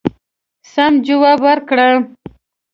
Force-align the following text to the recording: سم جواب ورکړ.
سم 0.71 0.93
جواب 1.05 1.39
ورکړ. 1.45 1.89